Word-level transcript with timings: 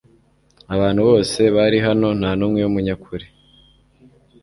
Abantu 0.75 1.01
bose 1.09 1.41
bari 1.55 1.77
hano 1.87 2.07
ntanumwe 2.19 2.59
wumunyakuri 2.63 3.25